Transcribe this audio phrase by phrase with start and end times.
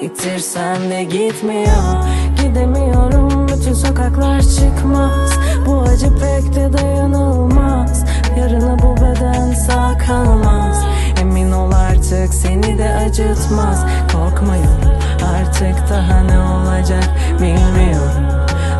[0.00, 2.04] Gittirsen de gitmiyor.
[2.42, 5.30] Gidemiyorum bütün sokaklar çıkmaz.
[5.66, 8.04] Bu acı pek de dayanılmaz.
[8.38, 10.84] Yarına bu beden sağ kalmaz.
[11.20, 13.86] Emin ol artık seni de acıtmaz.
[14.12, 14.90] Korkmuyorum
[15.38, 17.10] artık daha ne olacak
[17.40, 18.24] bilmiyorum.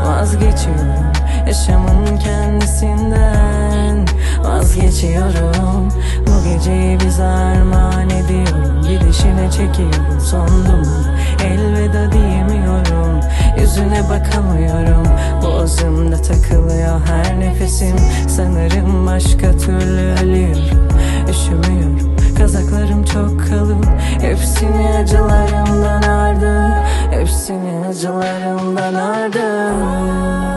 [0.05, 1.11] Vazgeçiyorum
[1.47, 4.07] yaşamın kendisinden.
[4.45, 5.89] Vazgeçiyorum
[6.27, 7.80] bu geceyi bize armağan
[9.51, 10.83] Başını çekiyorum sandım
[11.45, 13.21] Elveda diyemiyorum
[13.61, 15.07] Yüzüne bakamıyorum.
[15.43, 17.97] Boğazımda takılıyor her nefesim.
[18.29, 20.59] Sanırım başka türlü ölür
[21.31, 23.85] Üşümüyorum Kazaklarım çok kalın.
[24.21, 26.73] Hepsini acılarımdan ardım.
[27.11, 30.50] Hepsini acılarımdan ardım.